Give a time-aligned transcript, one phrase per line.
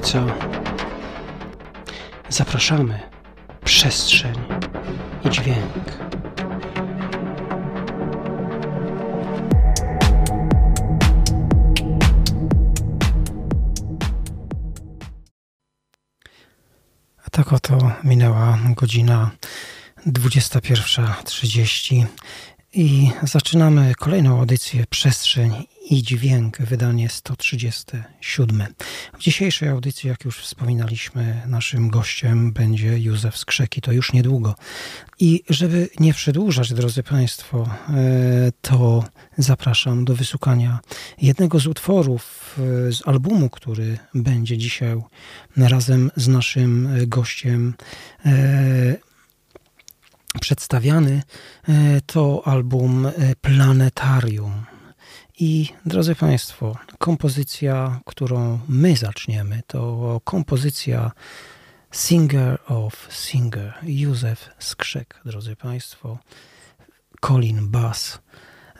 [0.00, 0.24] Tajemnica.
[2.28, 3.00] Zapraszamy.
[3.64, 4.34] Przestrzeń
[5.24, 5.98] i dźwięk.
[17.26, 19.30] A tak oto minęła godzina
[20.06, 22.06] 21.30
[22.72, 28.66] i zaczynamy kolejną audycję Przestrzeń i dźwięk, wydanie 137.
[29.18, 34.54] W dzisiejszej audycji, jak już wspominaliśmy, naszym gościem będzie Józef Skrzeki, to już niedługo.
[35.18, 39.04] I żeby nie przedłużać, drodzy Państwo, e, to
[39.38, 40.78] zapraszam do wysłuchania
[41.22, 42.56] jednego z utworów
[42.88, 44.96] e, z albumu, który będzie dzisiaj
[45.56, 47.74] razem z naszym gościem
[48.26, 48.96] e,
[50.40, 51.22] przedstawiany.
[52.06, 53.08] To album
[53.40, 54.77] Planetarium.
[55.40, 61.12] I drodzy Państwo, kompozycja, którą my zaczniemy, to kompozycja
[61.92, 66.18] Singer of Singer, Józef Skrzek, drodzy Państwo,
[67.20, 68.18] Colin Bass.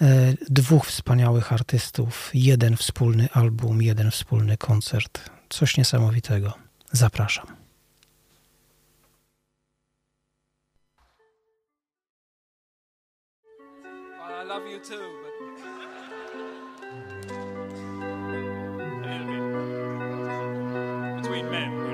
[0.00, 5.30] E, dwóch wspaniałych artystów, jeden wspólny album, jeden wspólny koncert.
[5.48, 6.52] Coś niesamowitego.
[6.92, 7.46] Zapraszam.
[14.42, 15.27] I love you too.
[21.42, 21.87] between men.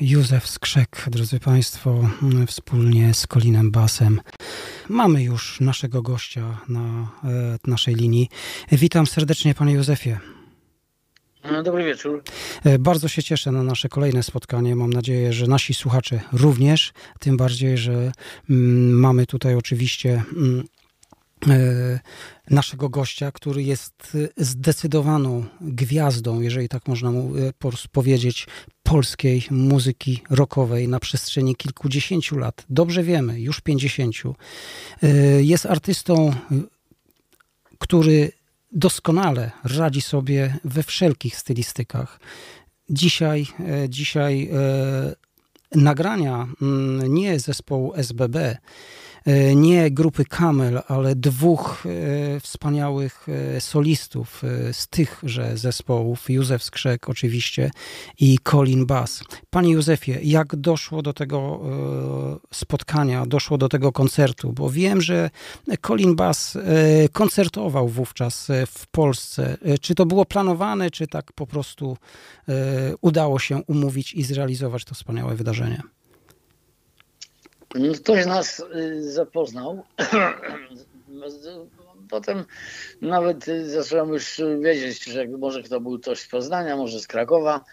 [0.00, 2.10] Józef Skrzek, drodzy Państwo,
[2.46, 4.20] wspólnie z Kolinem Basem.
[4.88, 6.80] Mamy już naszego gościa na
[7.24, 8.28] e, naszej linii.
[8.72, 10.18] Witam serdecznie, panie Józefie.
[11.52, 12.22] No, dobry wieczór.
[12.64, 14.76] E, bardzo się cieszę na nasze kolejne spotkanie.
[14.76, 16.92] Mam nadzieję, że nasi słuchacze również.
[17.18, 18.12] Tym bardziej, że
[18.50, 20.64] mm, mamy tutaj oczywiście mm,
[22.50, 27.32] naszego gościa, który jest zdecydowaną gwiazdą, jeżeli tak można mu
[27.92, 28.46] powiedzieć,
[28.84, 32.64] polskiej muzyki rockowej na przestrzeni kilkudziesięciu lat.
[32.70, 34.34] Dobrze wiemy, już pięćdziesięciu.
[35.02, 35.08] E,
[35.42, 36.34] jest artystą,
[37.78, 38.32] który
[38.72, 42.20] doskonale radzi sobie we wszelkich stylistykach.
[42.90, 45.14] Dzisiaj, e, dzisiaj e,
[45.74, 48.56] nagrania mm, nie zespołu SBB, E,
[49.54, 54.42] nie grupy Camel, ale dwóch e, wspaniałych e, solistów
[54.72, 57.70] z tychże zespołów, Józef Skrzek oczywiście
[58.20, 59.24] i Colin Bass.
[59.50, 61.60] Panie Józefie, jak doszło do tego
[62.52, 64.52] spotkania, doszło do tego koncertu?
[64.52, 65.30] Bo wiem, że
[65.80, 66.58] Colin Bass
[67.12, 69.56] koncertował wówczas w Polsce.
[69.80, 71.96] Czy to było planowane, czy tak po prostu
[73.00, 75.82] udało się umówić i zrealizować to wspaniałe wydarzenie?
[77.74, 79.84] No, ktoś nas y, zapoznał.
[82.10, 82.44] Potem
[83.02, 87.64] nawet zacząłem już wiedzieć, że może kto był ktoś z Poznania, może z Krakowa.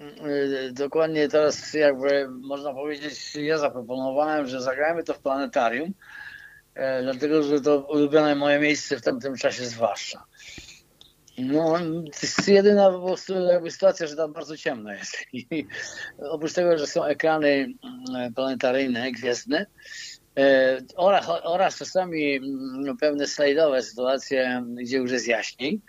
[0.00, 5.92] Y, dokładnie teraz jakby można powiedzieć, ja zaproponowałem, że zagrajmy to w planetarium,
[6.74, 10.24] e, dlatego że to ulubione moje miejsce w tamtym czasie zwłaszcza.
[11.42, 13.34] No, to jest jedyna po prostu
[13.70, 15.16] sytuacja, że tam bardzo ciemno jest.
[15.32, 15.66] I
[16.18, 19.66] oprócz tego, że są ekrany mm, planetaryjne, gwiezdne,
[20.38, 25.80] e, oraz, oraz czasami mm, pewne slajdowe sytuacje, gdzie już jest jaśniej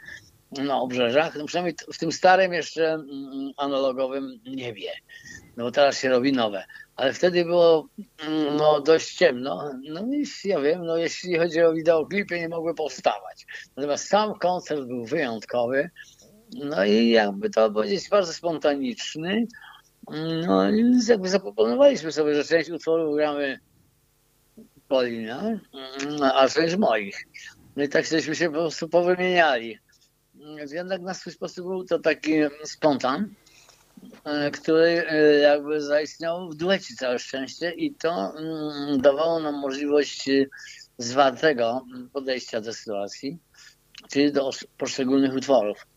[0.52, 4.92] na obrzeżach, no przynajmniej w tym starym jeszcze mm, analogowym niebie,
[5.58, 6.64] no bo teraz się robi nowe
[7.02, 7.88] ale wtedy było
[8.28, 9.74] mm, no, dość ciemno.
[9.90, 13.46] No i ja wiem, no, jeśli chodzi o wideoklipy, nie mogły powstawać.
[13.76, 15.90] Natomiast sam koncert był wyjątkowy.
[16.54, 19.48] No i jakby to powiedzieć, bardzo spontaniczny.
[20.48, 23.60] No i jakby zaproponowaliśmy sobie, że część utworów gramy
[24.88, 25.60] Polina, mm,
[26.34, 27.28] a część moich.
[27.76, 29.78] No i tak żeśmy się po prostu powymieniali.
[30.72, 33.34] Jednak na swój sposób był to taki spontan.
[34.24, 40.30] E, który e, jakby zaistniał w duecie całe szczęście i to mm, dawało nam możliwość
[40.30, 40.46] e,
[40.98, 43.38] zwartego podejścia do sytuacji,
[44.12, 45.88] czyli do poszczególnych utworów.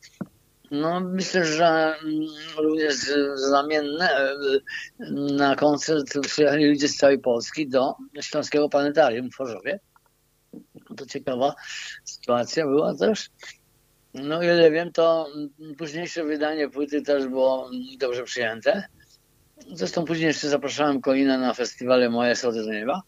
[0.70, 2.26] No, myślę, że mm,
[2.58, 2.96] również
[3.34, 4.10] znamienne
[5.36, 9.80] na koncert przyjechali ludzie z całej Polski do Śląskiego Planetarium w Chorzowie.
[10.96, 11.54] To ciekawa
[12.04, 13.30] sytuacja była też.
[14.14, 15.28] No ile wiem, to
[15.78, 18.88] późniejsze wydanie płyty też było dobrze przyjęte.
[19.72, 23.02] Zresztą później jeszcze zapraszałem Kolina na festiwale Moje Sody do Nieba,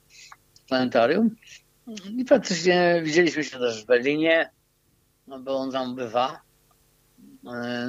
[0.68, 1.30] planetarium.
[2.16, 4.50] I praktycznie widzieliśmy się też w Berlinie,
[5.26, 6.40] no bo on tam bywa.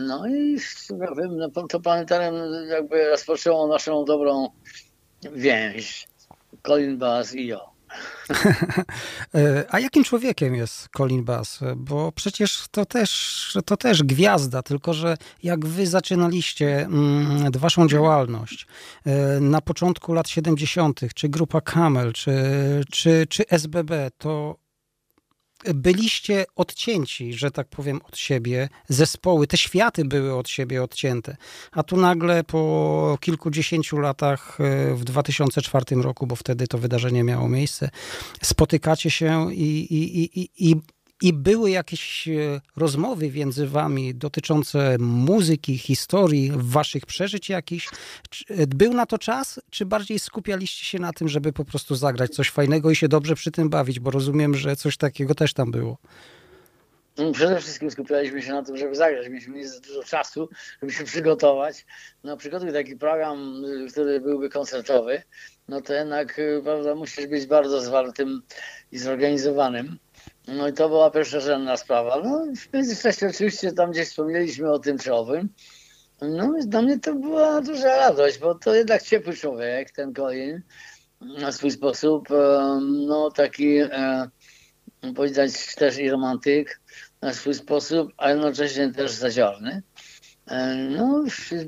[0.08, 0.58] No i
[1.00, 2.36] ja wiem, no to planetarium
[2.70, 4.50] jakby rozpoczęło naszą dobrą
[5.34, 6.08] więź.
[6.62, 7.77] Colin Bass i ja.
[9.36, 11.60] E, a jakim człowiekiem jest Colin Bass?
[11.76, 18.68] Bo przecież to też, to też gwiazda, tylko że jak wy zaczynaliście mm, waszą działalność
[19.06, 22.34] e, na początku lat 70., czy grupa Camel, czy,
[22.92, 24.56] czy, czy SBB, to
[25.66, 28.70] byliście odcięci, że tak powiem, od siebie.
[28.90, 31.38] Zespoły, te światy były od siebie odcięte.
[31.72, 37.50] A tu nagle po kilkudziesięciu latach, e, w 2004 roku, bo wtedy to wydarzenie miało
[37.50, 37.90] miejsce,
[38.42, 40.76] spotykacie się i, i, i, i
[41.22, 47.90] i były jakieś e, rozmowy między wami dotyczące muzyki, historii, waszych przeżyć jakichś.
[48.50, 52.32] E, był na to czas, czy bardziej skupialiście się na tym, żeby po prostu zagrać
[52.32, 54.00] coś fajnego i się dobrze przy tym bawić?
[54.00, 55.98] Bo rozumiem, że coś takiego też tam było.
[57.18, 59.28] No, przede wszystkim skupialiśmy się na tym, żeby zagrać.
[59.28, 60.50] Mieliśmy nie za dużo czasu,
[60.82, 61.86] żeby się przygotować.
[62.24, 65.22] No, przygotuj taki program, y, który byłby koncertowy,
[65.68, 68.42] no to jednak y, prawda, musisz być bardzo zwartym
[68.92, 70.00] i zorganizowanym.
[70.48, 72.22] No i to była pierwszorzędna sprawa.
[72.24, 75.50] No w międzyczasie oczywiście tam gdzieś wspomnieliśmy o tym czy owym.
[76.22, 80.62] No dla mnie to była duża radość, bo to jednak ciepły człowiek, ten Colin,
[81.22, 82.28] na swój sposób,
[82.82, 84.30] no taki, e,
[85.16, 86.82] powiedzieć też i romantyk
[87.22, 89.84] na swój sposób, a jednocześnie też zaziorny.
[90.48, 91.24] E, no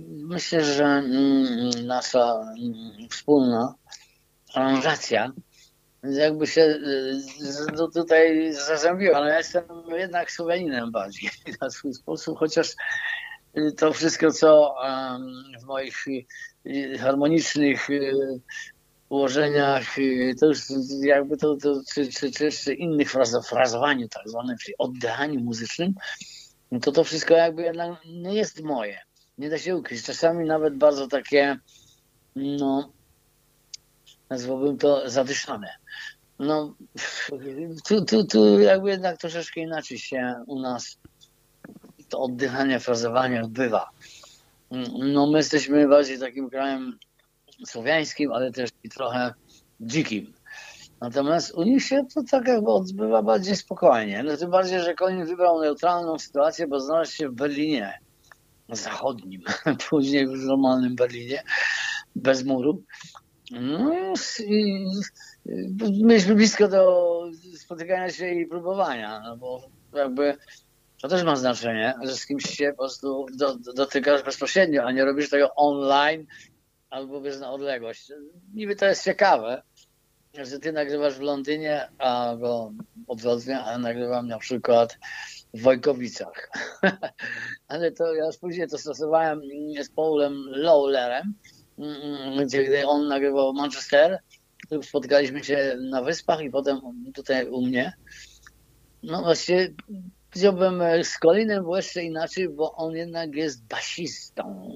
[0.07, 3.75] myślę, że mm, nasza mm, wspólna
[4.53, 5.31] aranżacja
[6.03, 6.79] jakby się
[7.77, 9.19] no tutaj zazębiła.
[9.19, 11.29] No ja jestem jednak Słoweninem bardziej
[11.61, 12.75] na swój sposób, chociaż
[13.57, 14.75] y, to wszystko, co
[15.61, 17.87] w moich y, harmonicznych
[19.09, 19.83] ułożeniach,
[20.39, 20.59] to już
[21.01, 23.11] jakby to, to czy, czy, czy, czy innych
[23.49, 25.93] frazowaniu tak zwanym, czyli oddychaniu muzycznym,
[26.71, 28.99] no to to wszystko jakby jednak nie jest moje.
[29.37, 30.03] Nie da się ukryć.
[30.03, 31.57] Czasami nawet bardzo takie,
[32.35, 32.91] no,
[34.29, 35.69] nazwałbym to zadyszane.
[36.39, 36.75] No,
[37.87, 40.97] tu, tu, tu jakby jednak troszeczkę inaczej się u nas
[42.09, 43.89] to oddychanie, frazowanie odbywa.
[44.99, 46.97] No, my jesteśmy bardziej takim krajem
[47.65, 49.33] słowiańskim, ale też i trochę
[49.79, 50.33] dzikim.
[51.01, 54.23] Natomiast u nich się to tak jakby odbywa bardziej spokojnie.
[54.23, 57.99] No tym bardziej, że Konin wybrał neutralną sytuację, bo znalazł się w Berlinie
[58.69, 59.41] zachodnim,
[59.89, 61.43] później w normalnym Berlinie,
[62.15, 62.83] bez muru.
[63.51, 64.13] No,
[66.03, 67.23] mieliśmy blisko do
[67.57, 69.61] spotykania się i próbowania, no bo
[69.93, 70.37] jakby
[71.01, 75.05] to też ma znaczenie, że z kimś się po prostu do, dotykasz bezpośrednio, a nie
[75.05, 76.25] robisz tego online
[76.89, 78.11] albo wiesz na odległość.
[78.53, 79.61] Niby to jest ciekawe,
[80.33, 82.71] że ty nagrywasz w Londynie, albo
[83.07, 84.97] odwrotnie, a nagrywam na przykład
[85.53, 86.49] w Wojkowicach.
[87.67, 89.41] Ale to ja już później to stosowałem
[89.83, 91.33] z Paulem Lowlerem,
[92.45, 94.19] gdzie on nagrywał Manchester,
[94.83, 96.81] spotkaliśmy się na wyspach i potem
[97.13, 97.93] tutaj u mnie.
[99.03, 99.73] No właśnie
[100.31, 104.71] powiedziałbym z Colinem było jeszcze inaczej, bo on jednak jest basistą.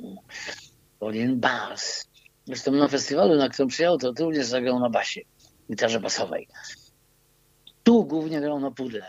[1.00, 2.06] Colin Bass.
[2.46, 5.22] Zresztą na festiwalu, na którym przyjechał, to również zagrał na basie,
[5.70, 6.48] gitarze basowej.
[7.84, 9.08] Tu głównie grał na pudle.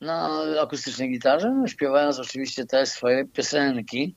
[0.00, 4.16] Na akustycznej gitarze, śpiewając oczywiście też swoje piosenki.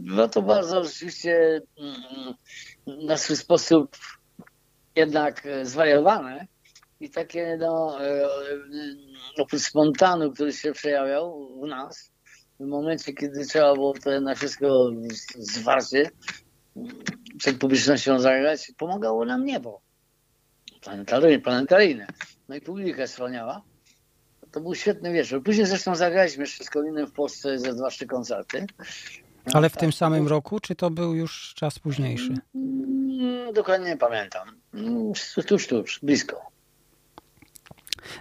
[0.00, 2.34] No, to bardzo oczywiście mm,
[2.86, 3.96] na swój sposób
[4.96, 6.46] jednak e, zwariowane
[7.00, 8.28] i takie no, e,
[9.38, 12.12] oprócz spontanu, który się przejawiał u nas,
[12.60, 14.90] w momencie, kiedy trzeba było to na wszystko
[15.38, 16.10] zwarcie
[17.38, 19.80] przed publicznością zagrać, pomagało nam niebo
[21.42, 22.06] planetaryjne.
[22.48, 23.62] No i publika wspaniała.
[24.52, 25.42] To był świetny wieczór.
[25.42, 26.70] Później zresztą zagraliśmy jeszcze z
[27.06, 28.66] w Polsce ze dwa, trzy koncerty.
[29.46, 32.34] No, Ale w tak, tym samym roku, czy to był już czas późniejszy?
[32.54, 34.48] Mm, dokładnie nie pamiętam.
[34.74, 35.12] Mm,
[35.46, 36.50] tuż, tuż, blisko.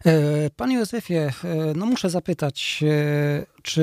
[0.06, 1.32] E, panie Józefie, e,
[1.76, 3.82] no muszę zapytać, e, czy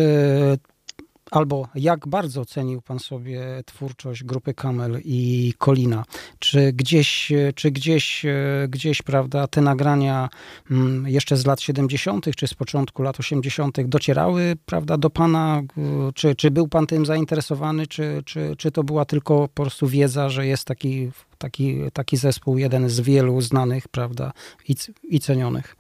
[1.33, 6.05] albo jak bardzo cenił Pan sobie twórczość grupy Kamel i Kolina?
[6.39, 8.27] Czy gdzieś, czy gdzieś,
[8.69, 10.29] gdzieś prawda, te nagrania
[10.71, 13.81] mm, jeszcze z lat 70., czy z początku lat 80.
[13.87, 15.63] docierały prawda, do Pana?
[16.15, 20.29] Czy, czy był Pan tym zainteresowany, czy, czy, czy to była tylko po prostu wiedza,
[20.29, 24.33] że jest taki, taki, taki zespół, jeden z wielu znanych prawda,
[24.69, 25.77] i, i cenionych?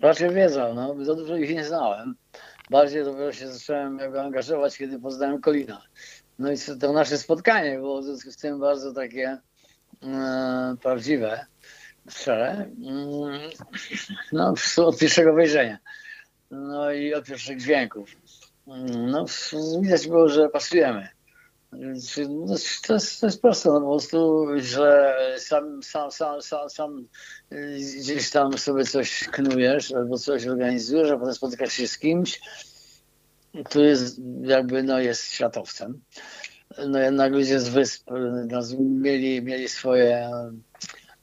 [0.00, 2.14] Raczej wiedza, no, za dużo ich nie znałem
[2.70, 5.82] bardziej dopiero się zacząłem jakby angażować, kiedy poznałem Kolina.
[6.38, 9.38] No i to nasze spotkanie było w związku z tym bardzo takie
[10.02, 11.46] e, prawdziwe,
[12.08, 12.50] szczere.
[12.50, 13.50] Mm,
[14.32, 15.78] no, od pierwszego wejrzenia.
[16.50, 18.10] No i od pierwszych dźwięków.
[18.66, 19.24] Mm, no,
[19.80, 21.08] widać było, że pasujemy.
[22.86, 27.06] To jest, to jest proste, no po prostu, że sam, sam, sam, sam, sam
[27.52, 32.40] y, gdzieś tam sobie coś knujesz albo coś organizujesz, a potem spotykasz się z kimś,
[33.64, 36.00] który jest jakby no, jest światowcem.
[36.88, 38.10] No jednak ludzie z wysp
[38.50, 40.30] no, mieli, mieli swoje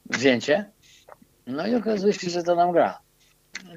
[0.05, 0.71] wzięcie
[1.47, 3.01] No i okazuje się, że to nam gra.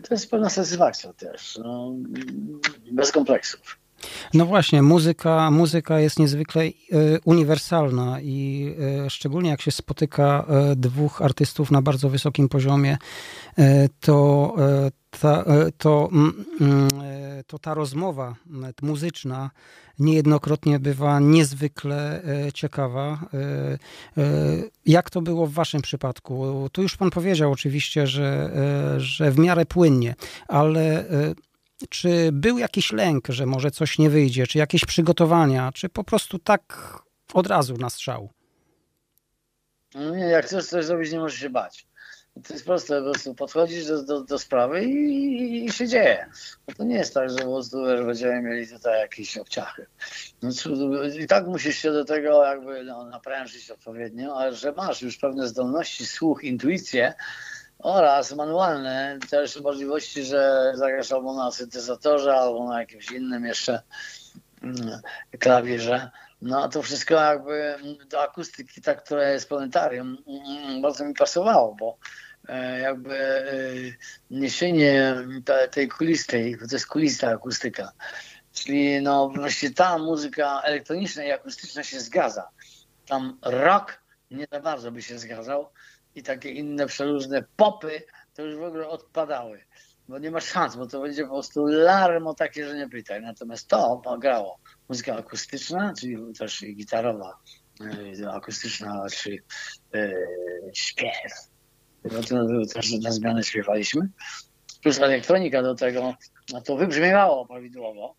[0.09, 1.95] To jest pewna satysfakcja też, no,
[2.93, 3.84] bez kompleksów.
[4.35, 6.71] No właśnie, muzyka, muzyka jest niezwykle e,
[7.25, 8.69] uniwersalna i
[9.05, 12.97] e, szczególnie jak się spotyka e, dwóch artystów na bardzo wysokim poziomie,
[14.01, 14.57] to
[15.21, 15.45] ta,
[15.79, 16.09] to,
[17.47, 18.35] to ta rozmowa
[18.83, 19.51] muzyczna
[19.99, 22.23] niejednokrotnie bywa niezwykle
[22.55, 23.19] ciekawa.
[24.87, 26.69] Jak to było w Waszym przypadku?
[26.73, 28.51] Tu już Pan powiedział oczywiście, że,
[28.97, 30.15] że w miarę płynnie,
[30.49, 31.05] ale
[31.91, 36.39] czy był jakiś lęk, że może coś nie wyjdzie, czy jakieś przygotowania, czy po prostu
[36.39, 36.93] tak
[37.35, 38.31] od razu na strzał?
[39.95, 41.87] No nie, jak chcesz coś zrobić, nie możesz się bać.
[42.43, 46.27] To jest proste, po prostu podchodzisz do, do, do sprawy i, i, się dzieje.
[46.69, 47.37] No to nie jest tak, że
[47.97, 49.87] że będziemy mieli tutaj jakieś obciachy.
[50.43, 50.51] No,
[51.23, 55.49] I tak musisz się do tego jakby no, naprężyć odpowiednio, ale że masz już pewne
[55.49, 57.15] zdolności, słuch, intuicję,
[57.85, 63.83] oraz manualne też możliwości, że zagrasz albo na syntezatorze, albo na jakimś innym jeszcze
[64.63, 65.01] mm,
[65.39, 66.11] klawierze.
[66.43, 67.77] No to wszystko jakby
[68.09, 71.97] do akustyki, ta, która jest planetarium, mm, bardzo mi pasowało, bo
[72.49, 73.45] e, jakby e,
[74.31, 75.17] niesienie
[75.71, 77.93] tej kulistej, bo to jest kulista akustyka,
[78.53, 82.49] czyli no właśnie ta muzyka elektroniczna i akustyczna się zgadza.
[83.07, 83.99] Tam rock
[84.31, 85.71] nie za bardzo by się zgadzał,
[86.15, 88.03] i takie inne przeróżne popy,
[88.35, 89.65] to już w ogóle odpadały.
[90.09, 93.23] Bo nie ma szans, bo to będzie po prostu larmo takie, że nie pytaj.
[93.23, 97.39] Natomiast to grało muzyka akustyczna, czyli też gitarowa,
[98.23, 99.39] e, akustyczna, czy
[99.95, 100.13] e,
[100.73, 101.33] śpiew.
[102.05, 102.37] No to
[102.75, 104.09] też na zmianę śpiewaliśmy.
[104.83, 106.15] Plus elektronika do tego,
[106.53, 108.15] no to wybrzmiewało prawidłowo.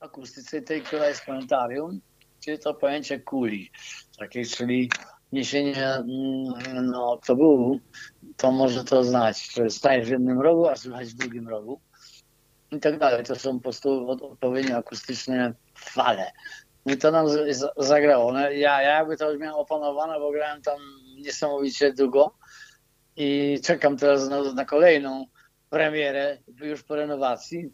[0.00, 2.00] Akustyce tej, która jest planetarium,
[2.44, 3.70] czyli to pojęcie kuli,
[4.18, 4.90] takiej, czyli
[5.32, 7.80] niesienie, mm, no kto był,
[8.36, 11.80] to może to znać, że stajesz w jednym rogu, a słychać w drugim rogu
[12.72, 13.24] i tak dalej.
[13.24, 16.32] To są po prostu odpowiednio akustyczne fale.
[16.86, 17.26] I to nam
[17.76, 18.32] zagrało.
[18.32, 20.78] No, ja, ja jakby to już miałem opanowane, bo grałem tam
[21.16, 22.34] niesamowicie długo
[23.16, 25.26] i czekam teraz na, na kolejną
[25.70, 27.72] premierę już po renowacji.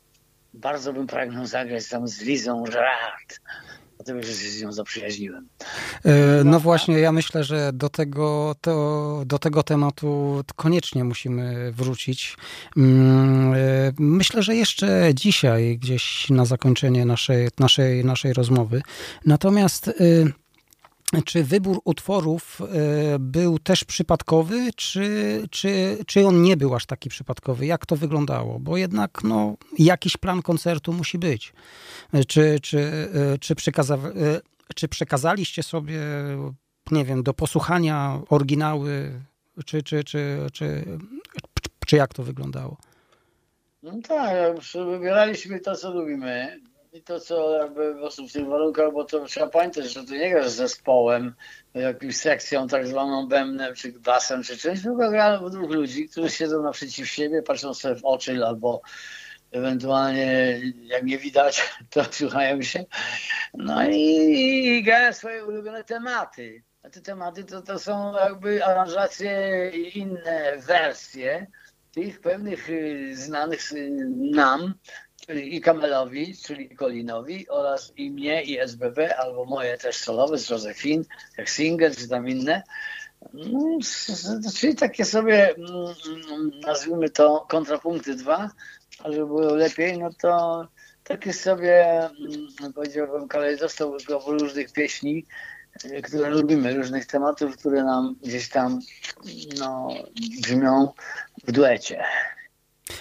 [0.54, 3.40] Bardzo bym pragnął zagrać tam z Lizą Gerard
[4.06, 5.48] dlatego że się z nią zaprzyjaźniłem.
[6.04, 12.36] E, no właśnie, ja myślę, że do tego, to, do tego tematu koniecznie musimy wrócić.
[12.76, 13.56] Mm, e,
[13.98, 18.82] myślę, że jeszcze dzisiaj, gdzieś na zakończenie naszej, naszej, naszej rozmowy.
[19.24, 19.92] Natomiast e,
[21.24, 22.60] czy wybór utworów
[23.20, 27.66] był też przypadkowy, czy, czy, czy on nie był aż taki przypadkowy?
[27.66, 28.60] Jak to wyglądało?
[28.60, 31.52] Bo jednak no, jakiś plan koncertu musi być.
[32.28, 33.08] Czy, czy,
[33.40, 34.40] czy, przekaza, e,
[34.74, 36.00] czy przekazaliście sobie,
[36.90, 39.20] nie wiem, do posłuchania oryginały,
[39.64, 40.84] czy, czy, czy, czy,
[41.86, 42.76] czy jak to wyglądało?
[43.82, 44.34] No tak,
[44.74, 46.60] wybieraliśmy to, co lubimy
[46.96, 47.94] i to, co jakby
[48.28, 51.34] w tych warunkach, bo to trzeba pamiętać, że tu nie grasz z zespołem,
[51.74, 56.62] jakąś sekcją tak zwaną bębnem, czy basem, czy czymś, tylko gra dwóch ludzi, którzy siedzą
[56.62, 58.80] naprzeciw siebie, patrzą sobie w oczy albo
[59.52, 62.84] ewentualnie jak nie widać, to słuchają się.
[63.54, 64.04] No i,
[64.66, 66.62] i grają swoje ulubione tematy.
[66.82, 71.46] A te tematy to, to są jakby aranżacje inne wersje
[71.92, 74.74] tych pewnych y, znanych y, nam,
[75.26, 80.50] czyli i Kamelowi, czyli Kolinowi oraz i mnie i SBB, albo moje też solowe z
[80.50, 81.04] Josephine,
[81.38, 82.62] jak Singer czy tam inne.
[83.32, 83.78] No,
[84.56, 85.94] czyli takie sobie, mm,
[86.30, 88.50] mm, nazwijmy to kontrapunkty dwa,
[89.04, 90.66] a żeby było lepiej, no to
[91.04, 95.26] taki sobie, mm, powiedziałbym, kalejdoskop różnych pieśni,
[95.84, 98.80] e, które lubimy, różnych tematów, które nam gdzieś tam
[99.58, 99.88] no,
[100.42, 100.92] brzmią
[101.46, 102.04] w duecie.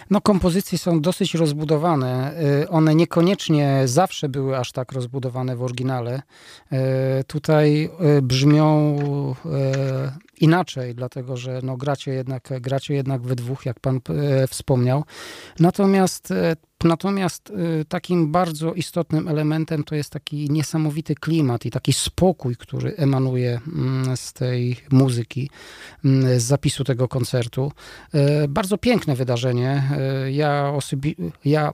[0.09, 2.33] No, kompozycje są dosyć rozbudowane.
[2.61, 6.21] E, one niekoniecznie zawsze były aż tak rozbudowane w oryginale.
[6.71, 7.89] E, tutaj
[8.21, 8.95] brzmią
[10.41, 15.03] inaczej, dlatego że no, gracie, jednak, gracie jednak we dwóch, jak pan e, wspomniał.
[15.59, 21.93] Natomiast, e, natomiast e, takim bardzo istotnym elementem to jest taki niesamowity klimat i taki
[21.93, 25.49] spokój, który emanuje mm, z tej muzyki,
[26.05, 27.71] mm, z zapisu tego koncertu.
[28.49, 29.83] Bardzo piękne wydarzenie.
[30.31, 31.73] Ja, osobi- ja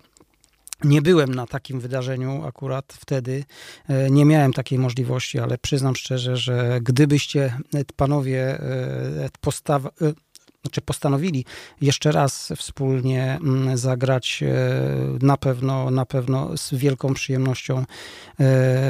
[0.84, 3.44] nie byłem na takim wydarzeniu akurat wtedy,
[3.88, 9.30] e, nie miałem takiej możliwości, ale przyznam szczerze, że gdybyście e, panowie e,
[10.62, 11.46] postaw, czy postanowili
[11.82, 14.44] jeszcze raz wspólnie mm, zagrać,
[15.22, 17.86] na pewno, na pewno z wielką przyjemnością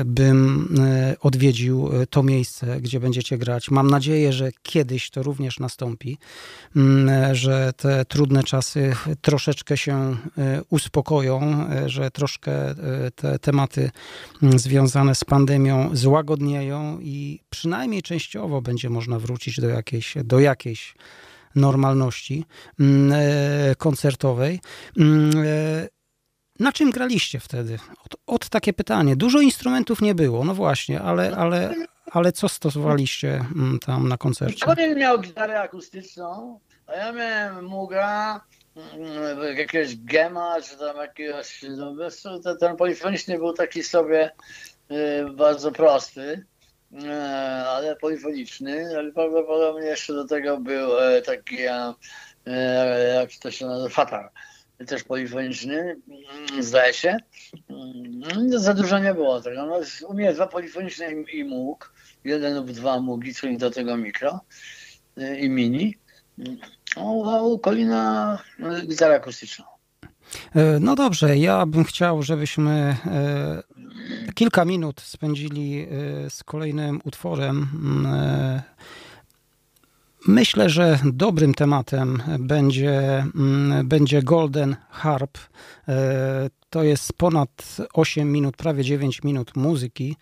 [0.06, 0.68] bym
[1.22, 3.72] odwiedził to miejsce, gdzie będziecie grać.
[3.72, 6.18] Mam nadzieję, że kiedyś to również nastąpi,
[6.76, 10.18] mm, że te trudne czasy troszeczkę się
[10.70, 12.52] uspokoją, że troszkę
[13.16, 13.92] te tematy
[14.44, 20.96] mm, związane z pandemią złagodnieją i przynajmniej częściowo będzie można wrócić do jakiejś, do jakiejś
[21.56, 22.46] normalności
[22.80, 24.60] mm, e, koncertowej.
[24.98, 25.88] Mm, e,
[26.60, 27.80] na czym graliście wtedy?
[28.06, 29.16] Od, od, takie pytanie.
[29.16, 31.74] Dużo instrumentów nie było, no właśnie, ale, ale,
[32.12, 34.66] ale co stosowaliście mm, tam na koncercie?
[34.66, 38.42] Kolin miał gitarę akustyczną, a ja miałem Muga,
[39.58, 44.32] jakiegoś Gema, czy tam jakiegoś, no, ten polifoniczny był taki sobie
[44.92, 46.46] y, bardzo prosty.
[46.94, 51.96] E, ale polifoniczny, ale prawdopodobnie jeszcze do tego był e, taki, e,
[53.16, 54.32] jak to się nazywa, Fatar,
[54.88, 55.96] też polifoniczny,
[56.50, 57.18] mm, zdaje się.
[57.70, 59.66] Mm, za dużo nie było tego.
[59.66, 61.86] No, u mnie dwa polifoniczne i mógł,
[62.24, 64.40] jeden lub dwa mugi, czyli do tego mikro
[65.40, 65.96] i mini.
[66.98, 68.38] No, a u Kolina
[68.88, 69.71] gitara akustyczna.
[70.80, 72.96] No dobrze, ja bym chciał, żebyśmy
[74.34, 75.88] kilka minut spędzili
[76.26, 77.68] y, z kolejnym utworem.
[78.06, 78.62] Y,
[80.28, 83.26] myślę, że dobrym tematem będzie,
[83.80, 85.38] y, będzie Golden Harp.
[86.70, 90.16] To jest ponad 8 minut, prawie 9 minut muzyki.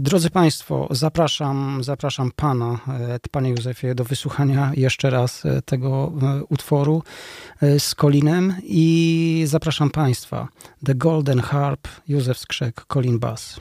[0.00, 6.44] Drodzy Państwo, zapraszam, zapraszam Pana, e, Panie Józefie, do wysłuchania jeszcze raz e, tego e,
[6.44, 7.02] utworu
[7.78, 10.48] z Kolinem i zapraszam Państwa
[10.84, 13.60] The Golden Harp, Józef Skrzek, Colin Bass.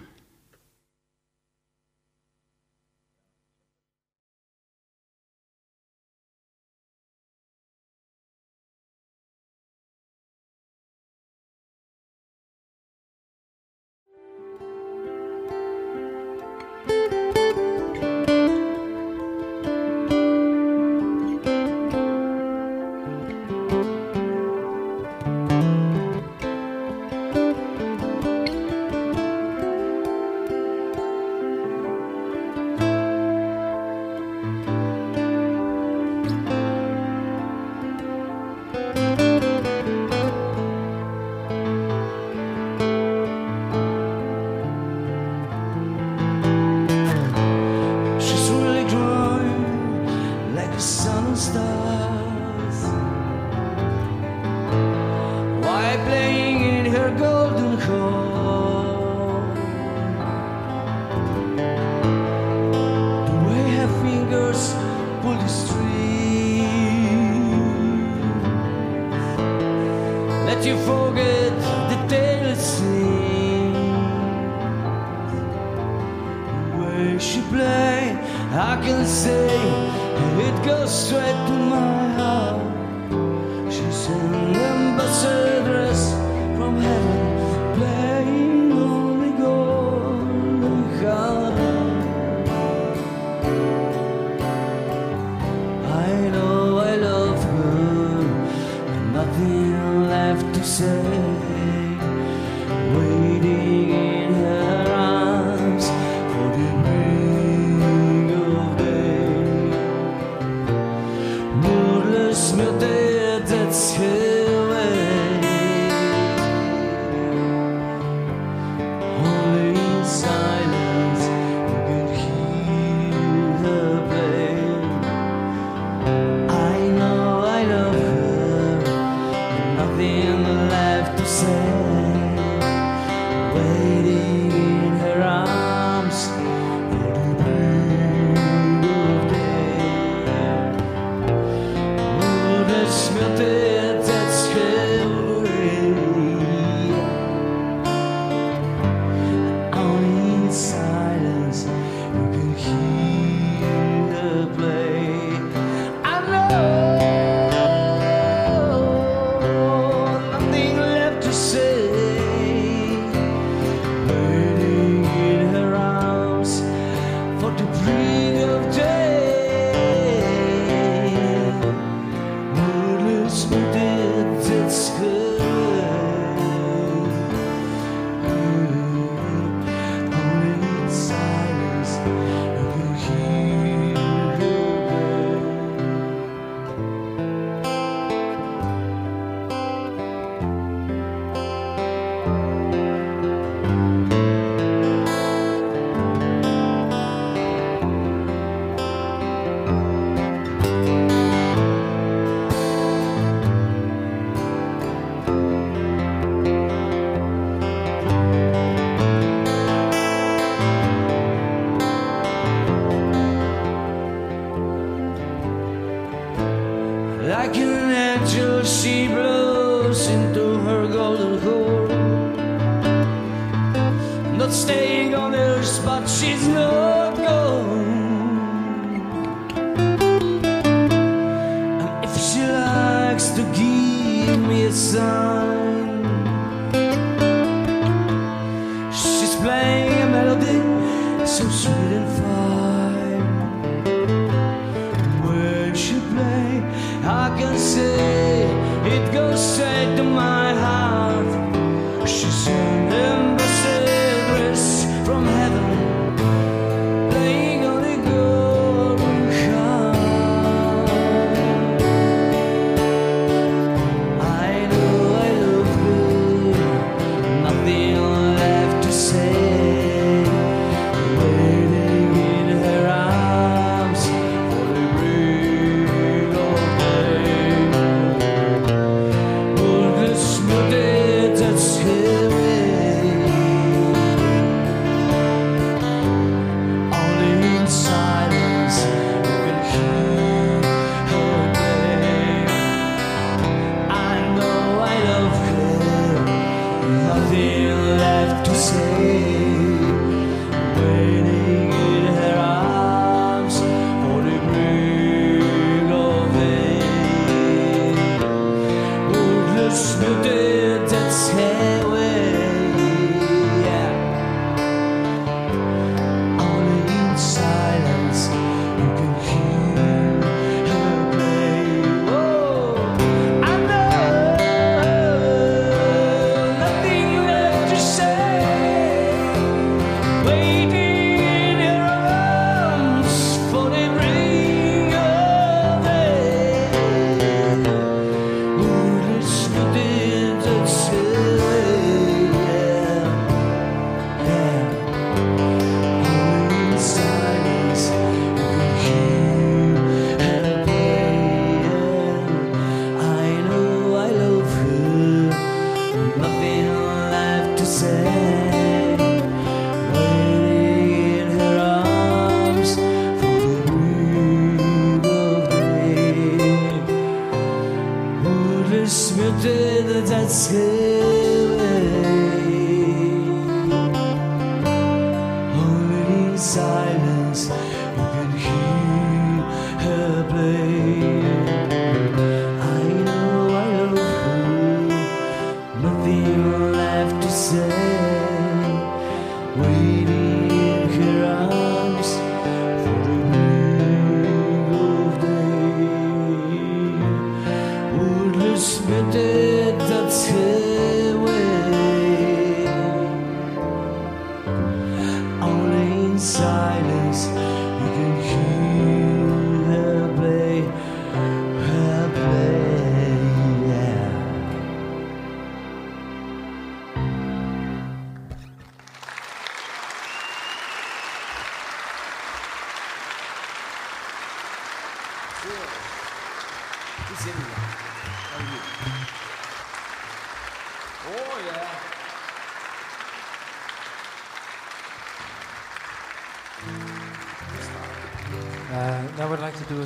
[100.38, 101.87] have to say.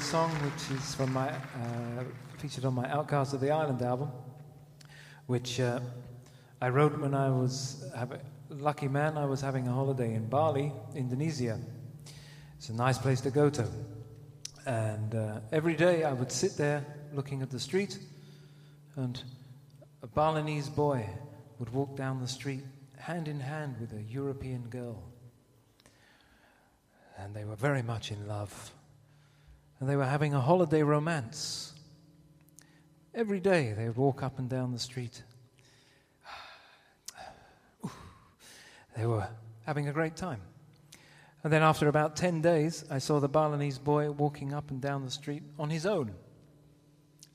[0.02, 2.04] A song which is from my uh,
[2.40, 4.10] featured on my Outcast of the Island album,
[5.28, 5.80] which uh,
[6.60, 9.16] I wrote when I was have, lucky man.
[9.16, 11.60] I was having a holiday in Bali, Indonesia.
[12.58, 13.68] It's a nice place to go to,
[14.66, 16.84] and uh, every day I would sit there
[17.14, 18.00] looking at the street,
[18.96, 19.22] and
[20.02, 21.08] a Balinese boy
[21.60, 22.64] would walk down the street
[22.98, 25.04] hand in hand with a European girl
[27.18, 28.72] and they were very much in love.
[29.82, 31.74] And they were having a holiday romance.
[33.16, 35.24] Every day they would walk up and down the street.
[38.96, 39.28] They were
[39.66, 40.42] having a great time.
[41.44, 45.04] And then after about 10 days, I saw the Balinese boy walking up and down
[45.04, 46.14] the street on his own.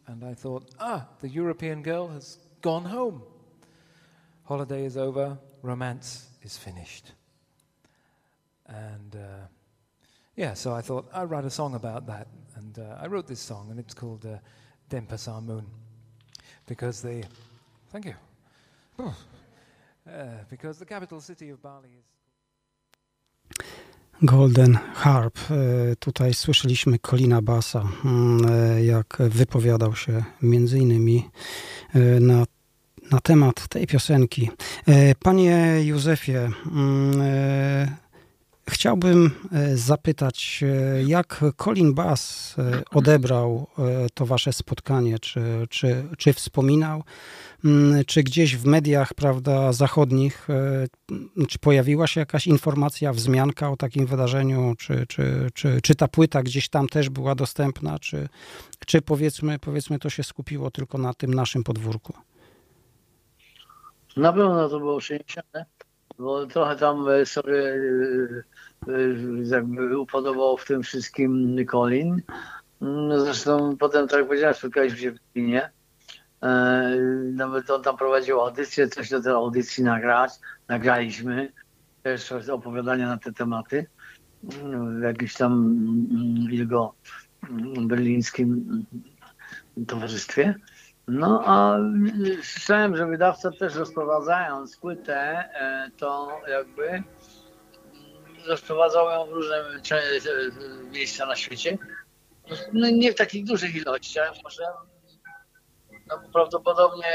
[0.07, 3.23] And I thought, ah, the European girl has gone home.
[4.45, 7.11] Holiday is over, romance is finished.
[8.69, 9.47] And uh,
[10.37, 12.27] yeah, so I thought I'd write a song about that.
[12.57, 14.39] And uh, I wrote this song, and it's called uh,
[14.91, 15.67] Denpasar Moon.
[16.67, 17.25] Because the.
[17.91, 18.15] Thank you.
[18.99, 19.11] Uh,
[20.49, 22.05] because the capital city of Bali is.
[24.23, 25.39] Golden Harp.
[25.51, 31.31] E, Tutaj słyszeliśmy Colina Bassa, mm, e, jak wypowiadał się między innymi
[31.95, 32.45] e, na,
[33.11, 34.51] na temat tej piosenki.
[35.23, 37.97] Panie Józefie, mm,
[38.69, 43.67] chciałbym e, zapytać, e, jak Colin Bass e, odebrał
[44.15, 45.19] to wasze spotkanie?
[45.19, 47.03] Czy, czy, czy wspominał?
[47.65, 50.49] Mm, Czy gdzieś w mediach, prawda, zachodnich,
[51.49, 54.75] czy pojawiła się jakaś informacja, wzmianka o takim wydarzeniu?
[54.79, 57.99] Czy, czy, czy, czy ta płyta gdzieś tam też była dostępna?
[57.99, 58.29] Czy,
[58.87, 62.13] czy powiedzmy, powiedzmy to się skupiło tylko na tym naszym podwórku?
[64.17, 65.67] Na pewno to było przeniesione,
[66.19, 67.55] bo trochę tam sobie
[69.45, 72.23] jakby upodobał w tym wszystkim Colin.
[72.81, 75.71] No Zresztą potem, tak jak powiedziałem, spotkaliśmy się w Berlinie.
[76.43, 76.97] E,
[77.33, 80.33] Nawet on tam prowadził audycję, coś do tej audycji nagrać.
[80.69, 81.53] Nagraliśmy
[82.03, 83.87] też opowiadania na te tematy
[84.99, 86.95] w jakimś tam mm, jego
[87.51, 88.85] mm, berlińskim
[89.77, 90.55] mm, towarzystwie.
[91.09, 91.79] No a
[92.43, 95.19] słyszałem, że wydawca też rozprowadzając płytę,
[95.55, 97.05] e, to jakby mm,
[98.47, 100.01] rozprowadzał ją w różne e,
[100.93, 101.79] miejsca na świecie.
[102.73, 104.63] No nie w takich dużych ilościach, może
[106.09, 107.07] no prawdopodobnie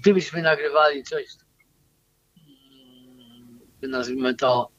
[0.00, 1.24] gdybyśmy nagrywali coś,
[2.36, 4.70] mm, nazwijmy to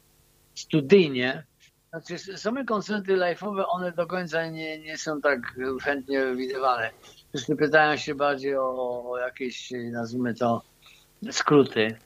[0.55, 1.43] studyjnie,
[1.89, 5.39] znaczy same koncerty live'owe, one do końca nie, nie są tak
[5.83, 6.91] chętnie widywane.
[7.29, 10.61] Wszyscy pytają się bardziej o, o jakieś, nazwijmy to,
[11.31, 11.97] skróty,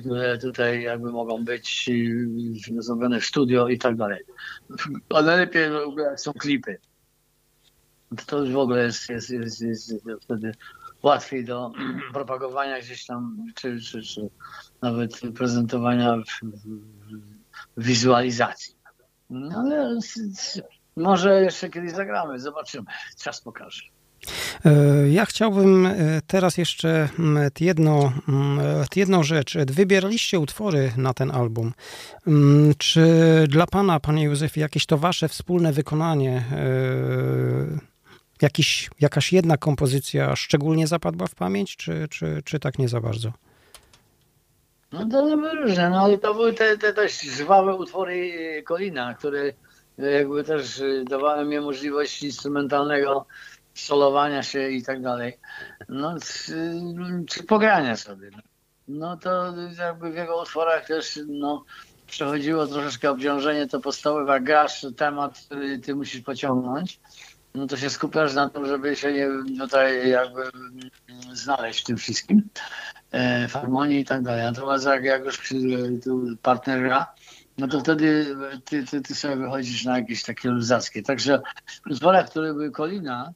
[0.00, 1.90] które tutaj jakby mogą być
[2.78, 4.24] zrobione w studio i tak dalej.
[5.08, 6.78] Ale lepiej w ogóle jak są klipy.
[8.26, 10.52] To już w ogóle jest, jest, jest, jest, wtedy
[11.02, 11.72] łatwiej do
[12.12, 14.30] propagowania gdzieś tam, czy, czy, czy
[14.82, 16.16] nawet prezentowania
[17.76, 18.74] wizualizacji.
[19.30, 19.98] No ale
[20.96, 22.86] może jeszcze kiedyś zagramy, zobaczymy.
[23.18, 23.82] Czas pokaże.
[24.64, 25.94] E, Ja chciałbym e,
[26.26, 28.58] teraz jeszcze mm, jedno, mm,
[28.96, 29.56] jedną rzecz.
[29.66, 31.72] Wybieraliście utwory na ten album.
[32.26, 33.06] Mm, Czy
[33.48, 37.94] dla Pana, Panie Józefie, jakieś to Wasze wspólne wykonanie, e,
[38.42, 43.32] jakiś, jakaś jedna kompozycja szczególnie zapadła w pamięć, czy, czy, czy tak nie za bardzo?
[44.92, 48.32] No to były różne, no ale to były te, te dość żwawe utwory
[48.66, 49.52] Kolina, które
[49.98, 53.26] jakby też dawały mi możliwość instrumentalnego
[53.74, 55.38] solowania się i tak dalej.
[55.88, 56.80] No, czy,
[57.28, 58.30] czy pogrania sobie.
[58.88, 61.64] No to jakby w jego utworach też no,
[62.06, 67.00] przechodziło troszeczkę obciążenie, to podstawowe, grasz temat, który ty musisz pociągnąć,
[67.54, 70.42] no to się skupiasz na tym, żeby się nie tutaj jakby
[71.32, 72.48] znaleźć w tym wszystkim
[73.10, 74.42] e, w harmonii i tak dalej.
[74.42, 75.54] Natomiast jak, jak już
[76.42, 77.14] partner gra,
[77.58, 81.02] no to wtedy ty, ty, ty sobie wychodzisz na jakieś takie luzackie.
[81.02, 81.42] Także
[81.86, 83.32] w utworach, które były Kolina,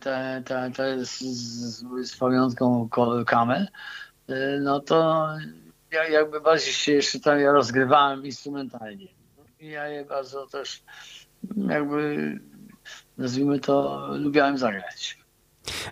[0.00, 2.88] te, te, te z, z, z pamiątką
[3.26, 3.68] Kamel,
[4.30, 5.28] y, no to
[5.90, 9.08] ja jakby bardziej się jeszcze tam ja rozgrywałem instrumentalnie.
[9.60, 10.82] I ja je bardzo też
[11.68, 12.38] jakby
[13.18, 15.23] nazwijmy to lubiałem zagrać.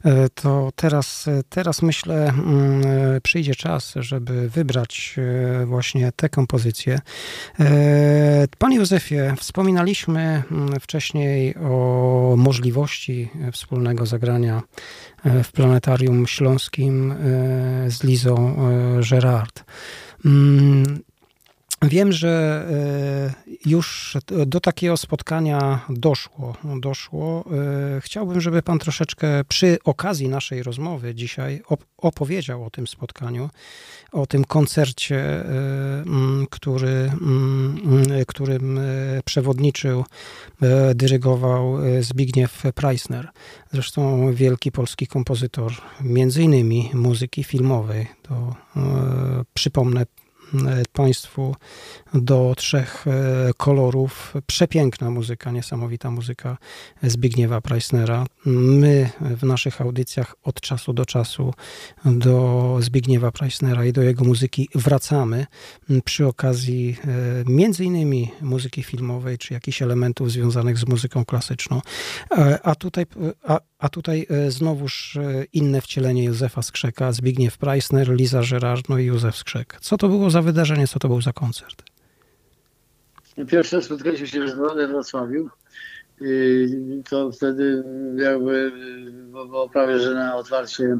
[0.04, 2.82] E, To teraz, teraz myślę, mm,
[3.16, 5.16] e, przyjdzie czas, żeby wybrać
[5.62, 7.00] e, właśnie tę kompozycję.
[7.60, 14.62] E, Panie Józefie, wspominaliśmy mm, wcześniej o możliwości wspólnego zagrania
[15.24, 17.16] e, w Planetarium Śląskim e,
[17.90, 19.64] z Lizą e, Gerard.
[21.82, 24.16] Wiem, że e, już
[24.46, 26.56] do takiego spotkania doszło.
[26.80, 27.44] doszło.
[27.96, 33.50] E, Chciałbym, żeby Pan troszeczkę przy okazji naszej rozmowy dzisiaj op- opowiedział o tym spotkaniu,
[34.12, 35.44] o tym koncercie, e,
[36.50, 37.12] który,
[38.26, 38.80] którym
[39.24, 40.04] przewodniczył,
[40.94, 43.28] dyrygował Zbigniew Preissner.
[43.72, 48.06] Zresztą wielki polski kompozytor, między innymi muzyki filmowej.
[48.22, 48.54] To
[49.54, 50.06] przypomnę
[50.92, 51.54] Państwu
[52.14, 54.34] do trzech e, kolorów.
[54.46, 56.58] Przepiękna muzyka, niesamowita muzyka
[57.02, 58.26] Zbigniewa Preissnera.
[58.46, 61.54] My w naszych audycjach od czasu do czasu
[62.04, 65.46] do Zbigniewa Preissnera i do jego muzyki wracamy
[66.04, 67.08] przy okazji e,
[67.46, 71.80] między innymi muzyki filmowej, czy jakichś elementów związanych z muzyką klasyczną.
[72.30, 73.06] E, A tutaj,
[73.42, 75.18] a, a tutaj znowuż
[75.52, 79.78] inne wcielenie Józefa Skrzeka, Zbigniew Preissner, Liza Gerard, no i Józef Skrzek.
[79.80, 81.82] Co to było za wydarzenie, co to był za koncert?
[83.48, 84.40] Pierwsze spotkaliśmy się
[84.76, 85.48] we Wrocławiu.
[87.10, 87.84] To wtedy
[88.16, 88.72] jakby
[89.32, 90.98] było prawie, że na otwarcie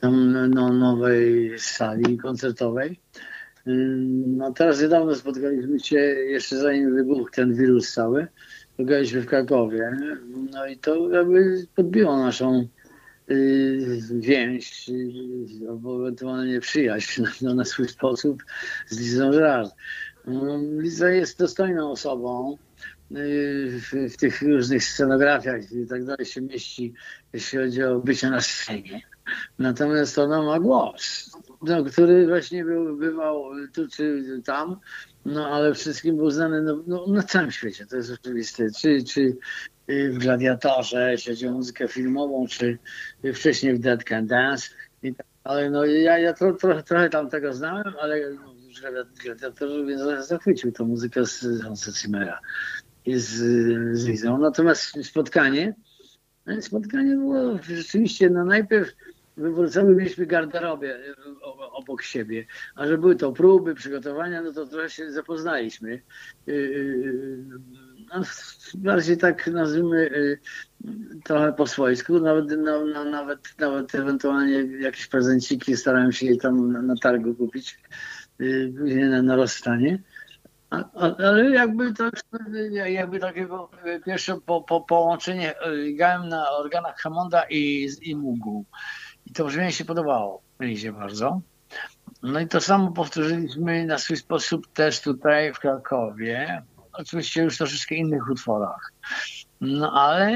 [0.00, 3.00] tam no, nowej sali koncertowej.
[4.26, 8.26] No teraz niedawno spotkaliśmy się, jeszcze zanim wybuchł ten wirus cały,
[8.74, 9.96] spotkaliśmy w Krakowie.
[10.52, 12.68] No i to jakby podbiło naszą
[13.30, 18.42] y, więź, y, albo ewentualnie przyjaźń no, na swój sposób
[18.88, 19.74] z Lizą Gerard.
[20.78, 22.58] Liza jest dostojną osobą.
[23.16, 26.94] y, W, w tych różnych scenografiach i tak dalej się mieści,
[27.32, 29.02] jeśli chodzi o bycie na scenie.
[29.58, 31.30] Natomiast ona ma głos,
[31.62, 33.44] no, który właśnie był, bywał
[33.74, 34.76] tu czy tam,
[35.24, 38.66] no ale wszystkim był znany no, no, na całym świecie, to jest oczywiste.
[38.80, 39.36] Czy, czy
[39.90, 42.78] y, w Gladiatorze, jeśli chodzi o muzykę filmową, czy
[43.34, 44.68] wcześniej w Dead Can Dance.
[45.02, 49.04] I tak, ale no ja, ja tro, tro, trochę tam tego znałem, ale no, już
[49.04, 52.40] w Gladiatorze mnie za- zachwycił tą muzykę z Hansa Zimmera
[53.06, 53.28] i z,
[53.98, 54.38] z Lizą.
[54.38, 55.74] Natomiast spotkanie,
[56.46, 58.90] no, spotkanie było rzeczywiście, no najpierw
[59.36, 61.14] wywrócony mieliśmy garderobę y,
[61.72, 65.90] obok siebie, a że były to próby, przygotowania, no to trochę się zapoznaliśmy.
[66.48, 67.44] Y, y,
[68.14, 68.22] No,
[68.74, 70.38] bardziej tak nazwijmy y,
[71.24, 76.94] trochę po swojsku, nawet, no, no, nawet, nawet ewentualnie jakieś prezenciki starałem się tam na
[77.02, 77.78] targu kupić,
[78.40, 80.02] y, później na, na rozstanie.
[80.70, 82.10] A- a- Ale jakby to
[82.86, 88.64] jakby takiego y, pierwsze po, po, połączenie y, grałem na organach Hammonda i, i Mugu.
[89.26, 91.40] I to brzmienie się podobało Lizie bardzo.
[92.22, 96.62] No i to samo powtórzyliśmy na swój sposób też tutaj w Krakowie.
[96.92, 98.92] Oczywiście już troszeczkę innych utworach.
[99.60, 100.32] No ale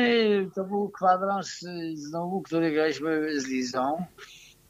[0.54, 4.04] to był kwadrans y, znowu, który graliśmy z Lizą.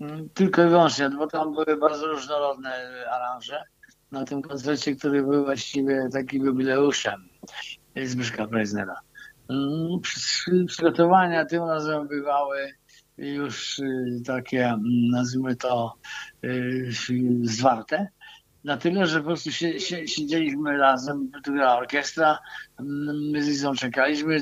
[0.00, 2.70] Mm, Tylko i wyłącznie, bo tam były bardzo różnorodne
[3.10, 3.62] aranże
[4.10, 7.28] na tym koncercie, który był właściwie takim jubileuszem
[8.04, 8.94] Zbyszka Preznera.
[9.48, 12.72] Mm, przy- Przygotowania tym razem bywały
[13.18, 15.94] już y, takie, mm, nazwijmy to,
[16.44, 16.88] y,
[17.42, 18.08] zwarte.
[18.64, 22.38] Na tyle, że po prostu się, się, siedzieliśmy razem, tu grała orkiestra,
[23.32, 24.40] my z Lizą czekaliśmy,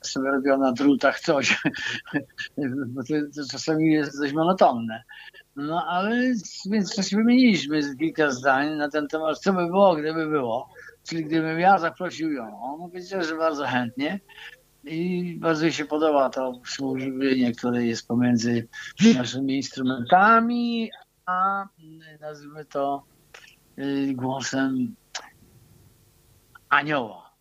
[0.00, 1.62] sobie robiła na drutach coś,
[2.86, 5.02] bo to, to czasami jest dość monotonne.
[5.56, 10.68] No ale w międzyczasie wymieniliśmy kilka zdań na ten temat, co by było, gdyby było.
[11.08, 14.20] Czyli gdybym ja zaprosił ją, on powiedział, że bardzo chętnie
[14.84, 18.68] i bardzo jej się podoba to współżywienie, które jest pomiędzy
[19.16, 20.90] naszymi instrumentami,
[21.26, 21.66] a
[22.20, 23.13] nazwijmy to
[24.14, 24.94] głosem
[26.68, 27.34] anioła.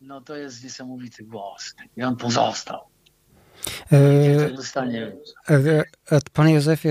[0.00, 2.80] No to jest niesamowity głos i on pozostał.
[3.92, 3.96] E,
[5.48, 6.88] e, e, Panie Józefie,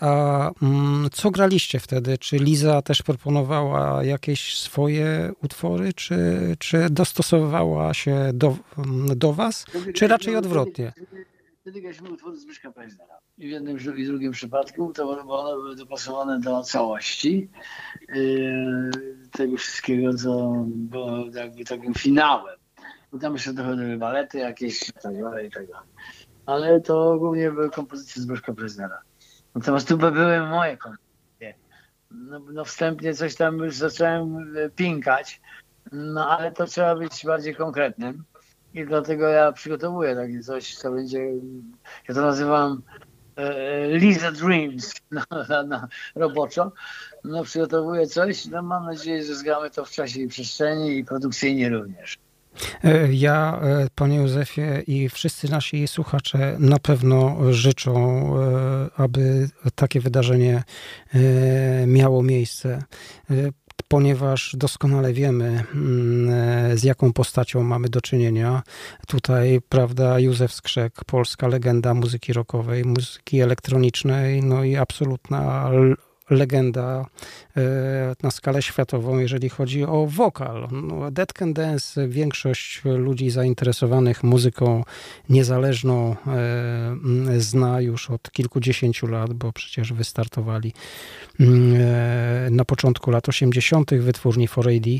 [0.00, 2.18] a mm, co graliście wtedy?
[2.18, 6.16] Czy Liza też proponowała jakieś swoje utwory, czy,
[6.58, 9.66] czy dostosowywała się do, mm, do was?
[9.94, 10.92] Czy raczej odwrotnie?
[11.66, 13.18] Graliśmy utwory Zbyszka Preznera.
[13.38, 17.50] I w jednym i drugim przypadku to one były dopasowane do całości
[18.08, 18.90] yy,
[19.30, 22.56] tego wszystkiego, co było jakby takim finałem.
[23.20, 25.88] Tam jeszcze dochodziły balety jakieś i tak dalej, i tak dalej.
[26.46, 29.02] Ale to głównie były kompozycje Zbyszka Preznera.
[29.54, 31.54] Natomiast tu by były moje kompozycje.
[32.10, 35.40] No, no wstępnie coś tam już zacząłem e, pinkać,
[35.92, 38.24] no ale to trzeba być bardziej konkretnym.
[38.74, 41.18] I dlatego ja przygotowuję takie coś, co będzie,
[42.08, 42.82] ja to nazywam
[43.36, 46.72] e, Lisa Dreams na, na, roboczo.
[47.24, 51.68] No przygotowuję coś, no mam nadzieję, że zgramy to w czasie i przestrzeni i produkcyjnie
[51.68, 52.18] również.
[52.84, 57.94] E, Ja, e, panie Józefie, i wszyscy nasi słuchacze na pewno życzą,
[58.38, 60.62] e, aby takie wydarzenie
[61.14, 62.82] e, miało miejsce,
[63.30, 63.34] e,
[63.88, 68.62] ponieważ doskonale wiemy, mm, e, z jaką postacią mamy do czynienia.
[69.06, 75.70] Tutaj, prawda, Józef Skrzek, polska legenda muzyki rockowej, muzyki elektronicznej, no i absolutna
[76.30, 77.06] legenda
[77.56, 80.68] e, na skalę światową, jeżeli chodzi o wokal.
[80.72, 84.84] No, Dead Can Dance, większość ludzi zainteresowanych muzyką
[85.28, 90.72] niezależną e, zna już od kilkudziesięciu lat, bo przecież wystartowali
[91.40, 93.94] mm, e, na początku lat 80.
[93.94, 94.98] wytwórni 4AD,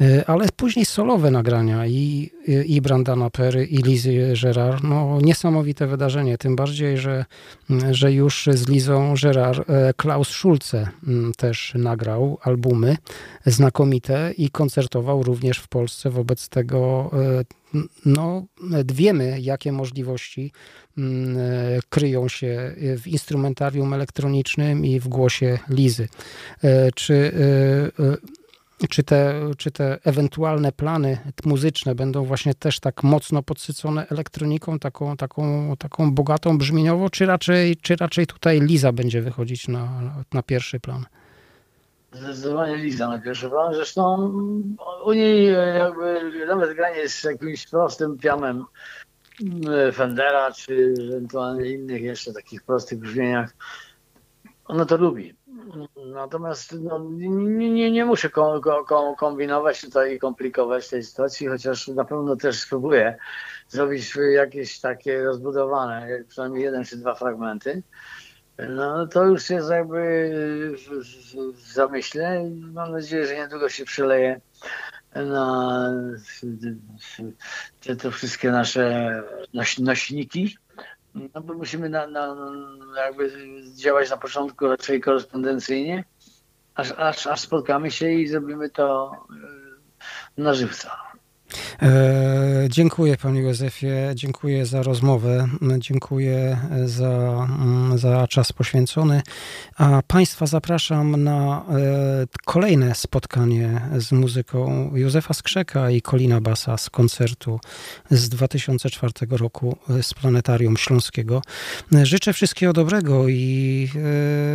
[0.00, 2.30] e, ale później solowe nagrania i,
[2.66, 7.24] i Brandana Perry i Lizy Gerard, no niesamowite wydarzenie, tym bardziej, że,
[7.90, 12.96] że już z Lizą Gerard Klaus Schulze mm, też nagrał albumy
[13.46, 16.10] znakomite i koncertował również w Polsce.
[16.10, 17.44] Wobec tego e,
[18.04, 18.46] no,
[18.92, 20.52] wiemy, jakie możliwości
[20.98, 21.40] mm, e,
[21.88, 26.08] kryją się w instrumentarium elektronicznym i w głosie Lizy.
[26.64, 27.32] E, Czy,
[28.88, 35.16] czy, te, czy te ewentualne plany muzyczne będą właśnie też tak mocno podsycone elektroniką, taką,
[35.16, 39.88] taką, taką bogatą brzmieniowo, czy raczej, czy raczej tutaj Liza będzie wychodzić na,
[40.32, 41.04] na pierwszy plan?
[42.12, 43.74] Zdecydowanie Liza na pierwszy plan.
[43.74, 44.32] Zresztą
[45.04, 48.64] u niej jakby nawet granie z jakimś prostym pianem
[49.42, 53.54] mm, Fendera, czy ewentualnie innych jeszcze takich prostych brzmieniach,
[54.64, 55.34] ona to lubi.
[56.06, 61.88] Natomiast no, nie, nie, nie muszę ko, ko, kombinować tutaj i komplikować tej sytuacji, chociaż
[61.88, 63.16] na pewno też spróbuję
[63.68, 67.82] zrobić jakieś takie rozbudowane, przynajmniej jeden czy dwa fragmenty.
[68.58, 70.30] No to już jest jakby
[70.76, 74.40] w, w, w zamyśle mam nadzieję, że niedługo się przeleje
[75.14, 75.90] na
[77.80, 79.22] te, te wszystkie nasze
[79.54, 80.56] noś, nośniki.
[81.14, 82.36] No bo musimy na, na,
[82.96, 83.32] jakby
[83.74, 86.04] działać na początku raczej korespondencyjnie,
[86.74, 89.16] aż, aż, aż spotkamy się i zrobimy to
[90.38, 91.03] e, na żywca.
[91.82, 95.48] E, dziękuję Panie Józefie, dziękuję za rozmowę,
[95.78, 99.22] dziękuję za, mm, za czas poświęcony,
[99.76, 106.90] a Państwa zapraszam na e, kolejne spotkanie z muzyką Józefa Skrzeka i Kolina Basa z
[106.90, 107.60] koncertu
[108.10, 111.42] z 2004 roku z Planetarium Śląskiego.
[112.02, 113.88] Życzę wszystkiego dobrego i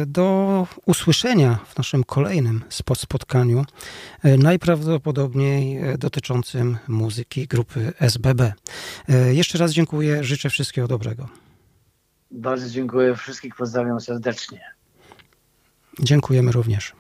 [0.01, 2.63] e, do usłyszenia w naszym kolejnym
[2.95, 3.65] spotkaniu,
[4.23, 8.53] najprawdopodobniej dotyczącym muzyki grupy SBB.
[9.09, 11.29] E, jeszcze raz dziękuję, życzę wszystkiego dobrego.
[12.31, 14.61] Bardzo dziękuję, wszystkich pozdrawiam serdecznie.
[15.99, 16.93] Dziękujemy również.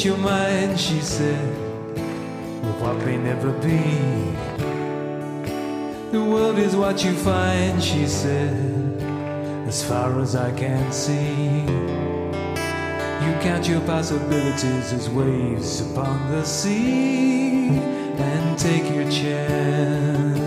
[0.00, 1.56] Complicate your mind, she said,
[2.80, 3.82] what may never be.
[6.10, 9.02] The world is what you find, she said,
[9.66, 11.64] as far as I can see.
[13.24, 20.38] You count your possibilities as waves upon the sea and take your chance.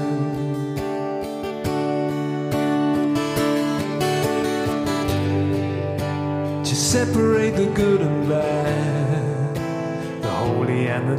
[6.70, 9.03] To separate the good and bad,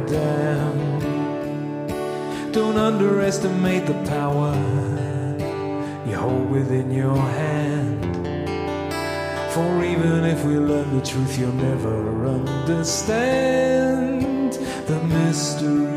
[0.07, 1.03] damned.
[2.53, 4.53] Don't underestimate the power
[6.07, 8.03] you hold within your hand.
[9.53, 12.27] For even if we learn the truth, you'll never
[12.67, 14.53] understand
[14.87, 15.95] the mystery.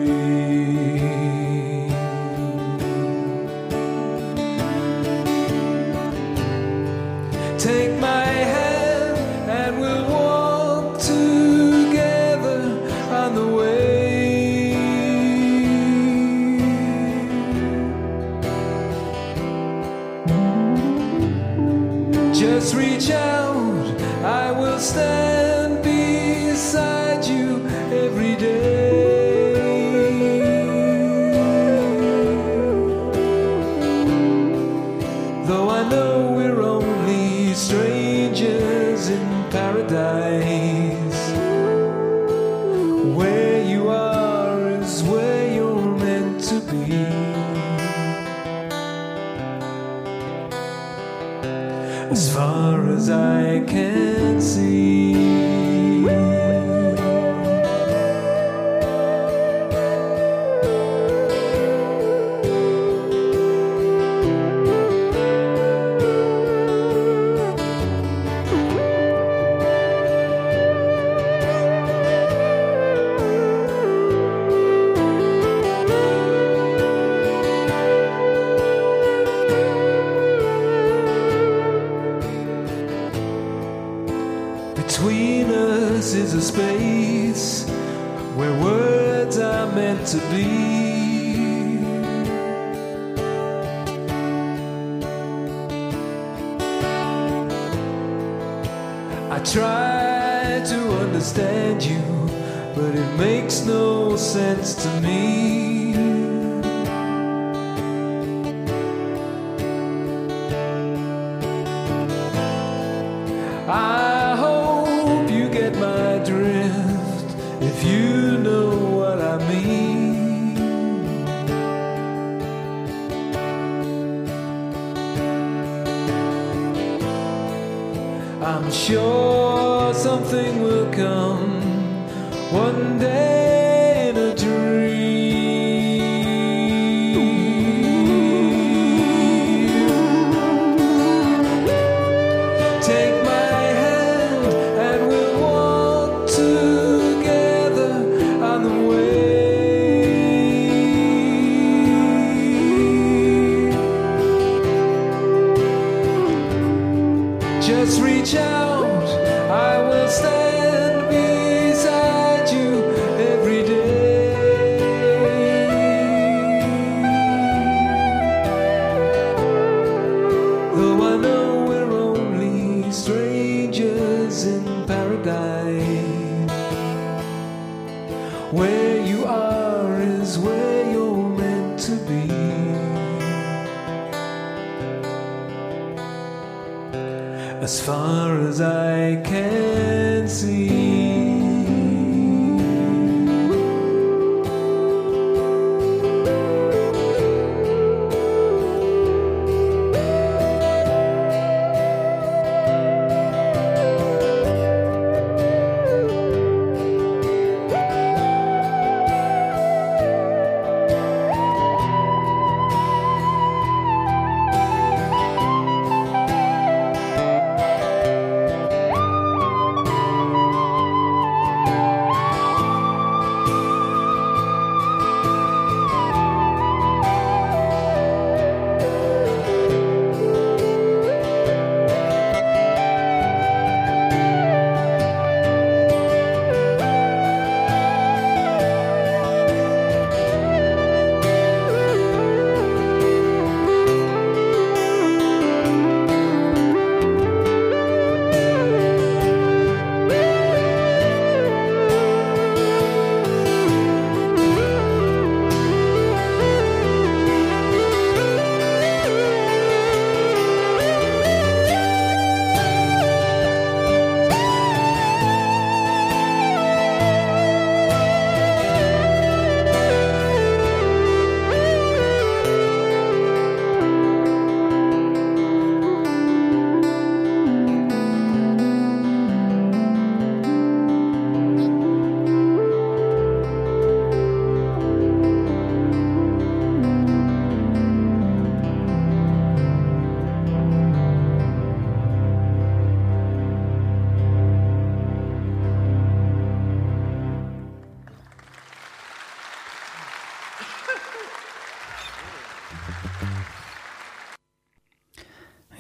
[187.89, 188.88] Far as I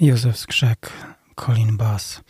[0.00, 0.92] Józef Skrzek,
[1.34, 2.20] Colin Bass.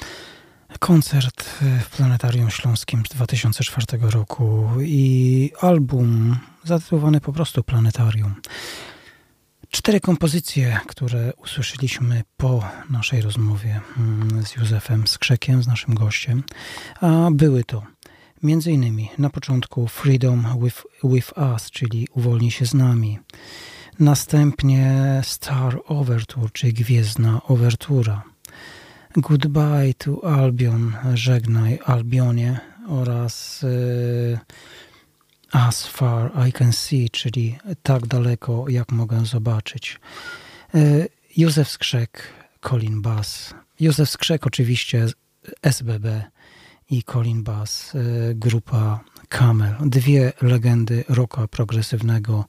[0.79, 1.45] Koncert
[1.81, 8.35] w Planetarium Śląskim z 2004 roku i album zatytułowany po prostu Planetarium.
[9.71, 16.43] Cztery kompozycje, które usłyszeliśmy po naszej rozmowie mm, z Józefem Skrzekiem, z naszym gościem,
[17.01, 17.83] a były to
[18.43, 23.19] między innymi na początku Freedom with, with Us, czyli Uwolnij się z nami,
[24.01, 28.23] następnie Star Overture, czyli Gwiezdna Overtura,
[29.17, 34.39] Goodbye to Albion, Żegnaj Albionie oraz y,
[35.53, 40.01] As Far I Can See, czyli Tak daleko jak mogę zobaczyć.
[40.75, 42.23] Y, Józef Skrzek,
[42.61, 43.55] Colin Bass.
[43.81, 45.07] Józef Skrzek oczywiście
[45.63, 46.25] SBB
[46.91, 49.75] i Colin Bass, y, grupa Camel.
[49.81, 52.45] Dwie legendy rocka progresywnego,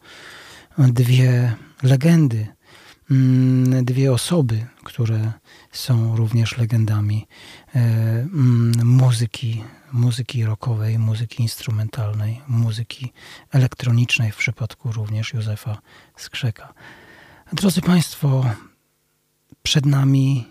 [0.87, 2.47] dwie legendy,
[3.11, 5.31] mm, dwie osoby, które
[5.71, 7.27] są również legendami
[7.75, 13.11] e, mm, muzyki, muzyki rockowej, muzyki instrumentalnej, muzyki
[13.51, 15.77] elektronicznej, w przypadku również Józefa
[16.17, 16.73] Skrzeka.
[17.53, 18.45] Drodzy Państwo,
[19.63, 20.47] przed nami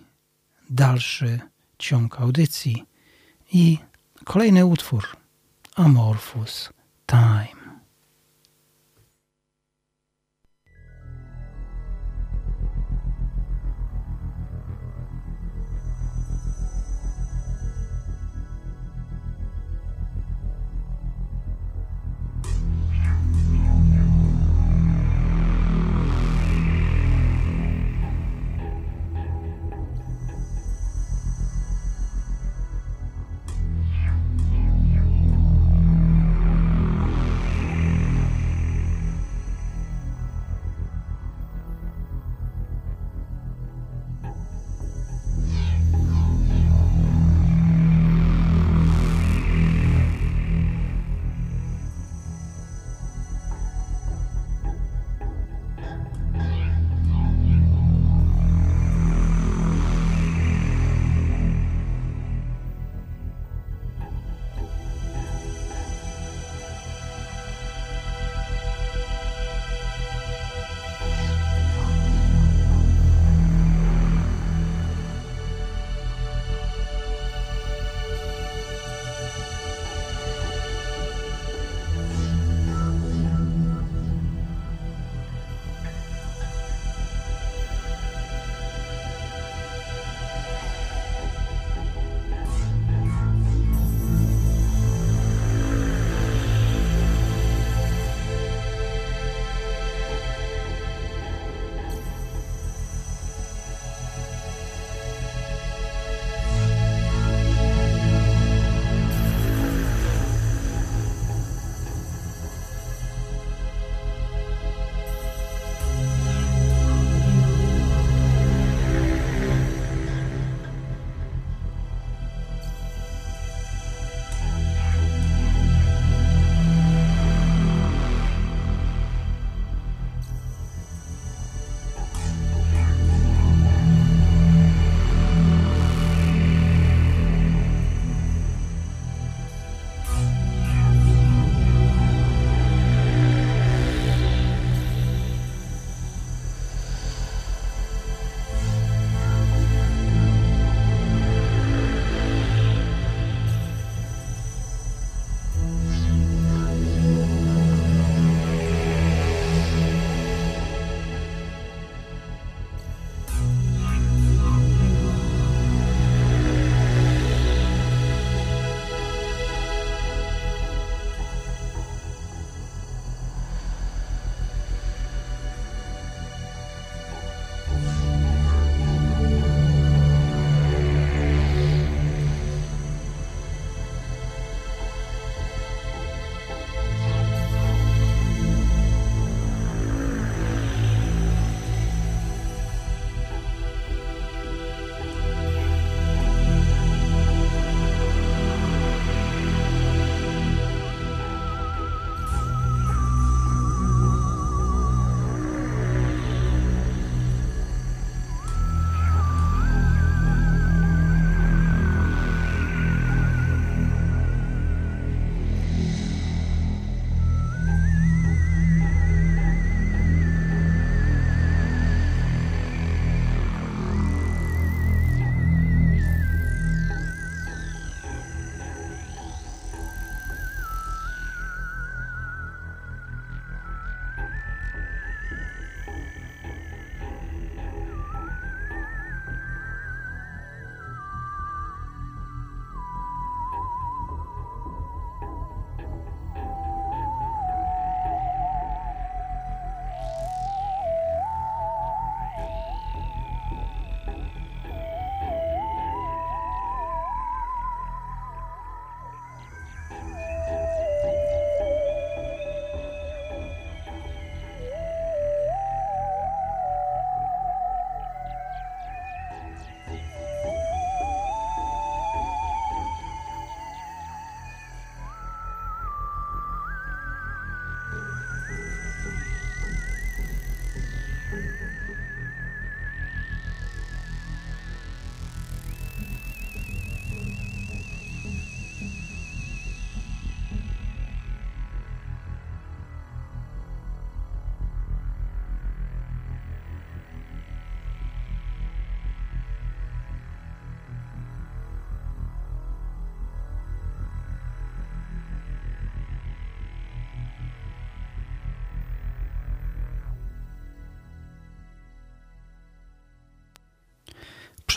[0.70, 1.40] dalszy
[1.78, 2.84] ciąg audycji
[3.52, 3.78] i
[4.24, 5.16] kolejny utwór
[5.76, 6.70] Amorphous
[7.06, 7.57] Time.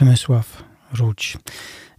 [0.01, 0.63] Przemysław
[0.93, 1.37] Rudź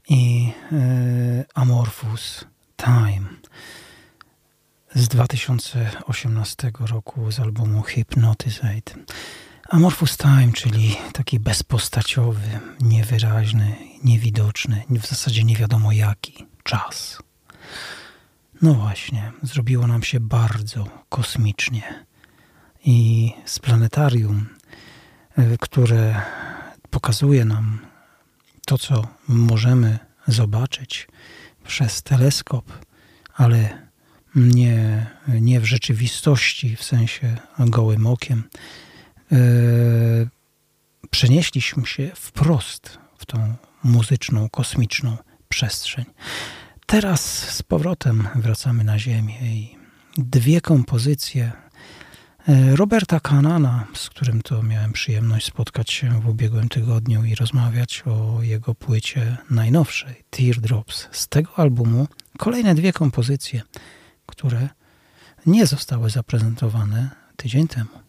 [0.09, 2.45] i e, Amorphous
[2.77, 3.29] Time
[4.95, 8.95] z 2018 roku z albumu Hypnotizate.
[9.69, 17.19] Amorphous Time, czyli taki bezpostaciowy, niewyraźny, niewidoczny, w zasadzie nie wiadomo jaki czas.
[18.63, 22.05] No właśnie, zrobiło nam się bardzo kosmicznie.
[22.85, 24.47] I z planetarium,
[25.39, 26.23] e, które
[26.91, 27.92] pokazuje nam
[28.73, 31.09] to, co możemy zobaczyć
[31.65, 32.73] przez teleskop,
[33.35, 33.89] ale
[34.35, 38.43] nie, nie w rzeczywistości, w sensie gołym okiem,
[39.33, 39.37] e,
[41.11, 43.55] przenieśliśmy się wprost w tą
[43.85, 45.17] muzyczną, kosmiczną
[45.49, 46.05] przestrzeń.
[46.87, 47.21] Teraz
[47.55, 49.77] z powrotem wracamy na Ziemię i
[50.17, 51.53] dwie kompozycje
[52.75, 58.43] Roberta Kanana, z którym to miałem przyjemność spotkać się w ubiegłym tygodniu i rozmawiać o
[58.43, 61.09] jego płycie najnowszej, Teardrops.
[61.13, 62.09] Z tego albumu
[62.39, 63.63] kolejne dwie kompozycje,
[64.27, 64.69] które
[65.47, 68.03] nie zostały zaprezentowane tydzień temu.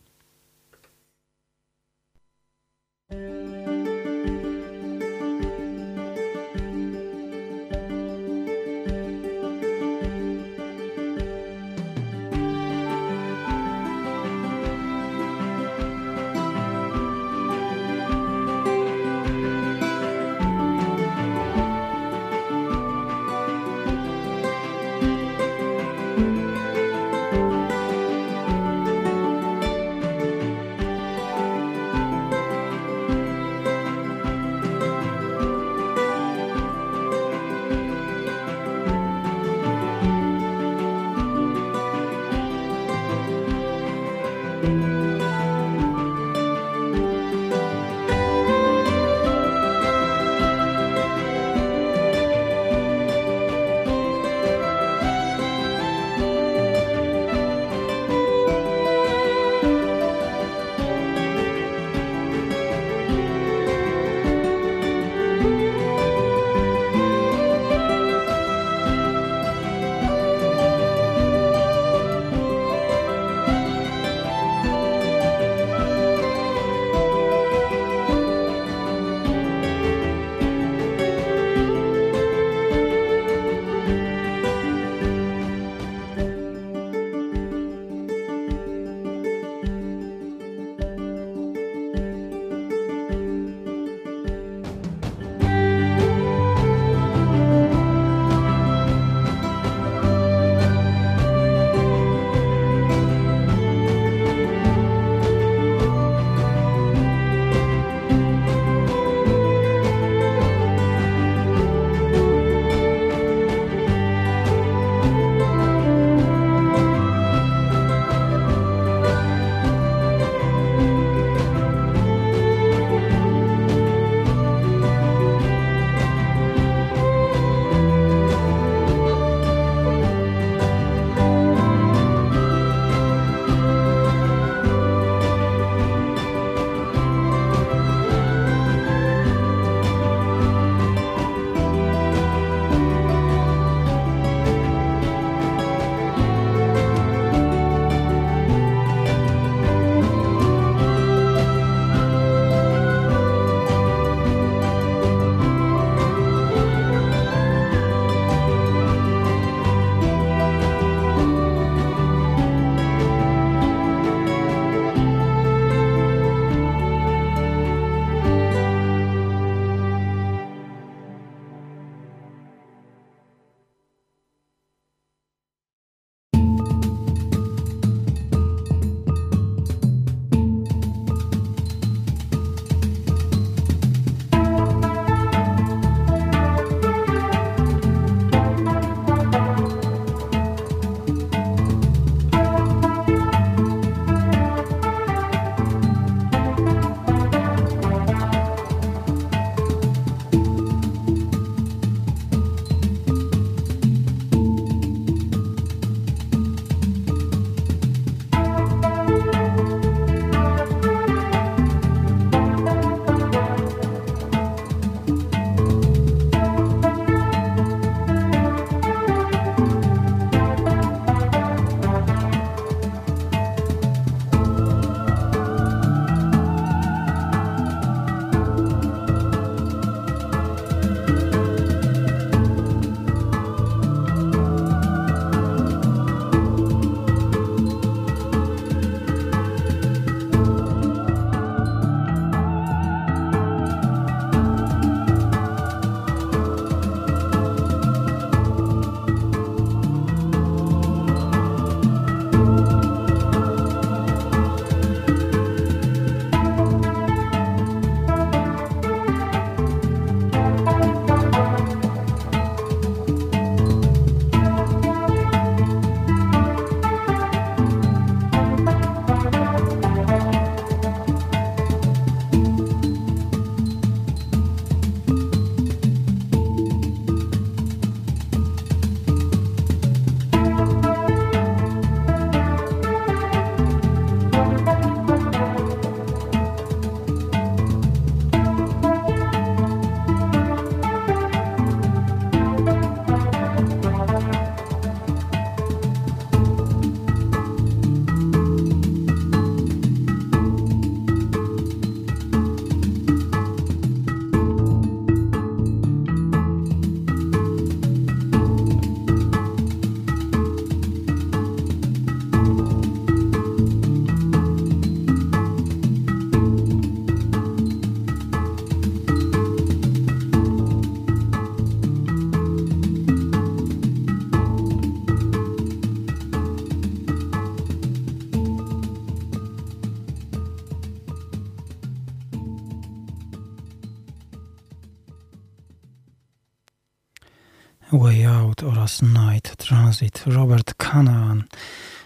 [339.94, 340.24] Transit.
[340.26, 341.44] Robert Canaan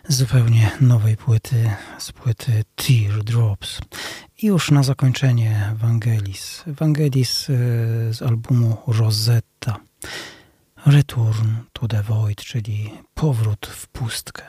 [0.08, 3.80] zupełnie nowej płyty, z płyty Teardrops.
[4.42, 6.64] I już na zakończenie Vangelis.
[6.68, 7.54] Vangelis e,
[8.14, 9.78] z albumu Rosetta.
[10.86, 14.44] Return to the Void, czyli powrót w pustkę.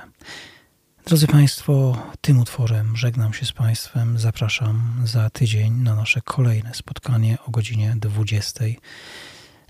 [1.07, 4.19] Drodzy Państwo, tym utworem żegnam się z Państwem.
[4.19, 8.65] Zapraszam za tydzień na nasze kolejne spotkanie o godzinie 20.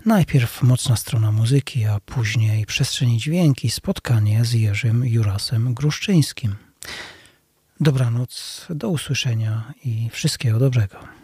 [0.09, 6.55] Najpierw mocna strona muzyki, a później przestrzeni dźwięki, spotkanie z Jerzym Jurasem Gruszczyńskim.
[7.79, 11.18] Dobranoc, do usłyszenia i wszystkiego dobrego.